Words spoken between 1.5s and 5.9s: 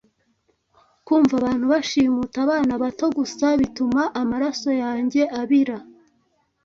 bashimuta abana bato gusa bituma amaraso yanjye abira.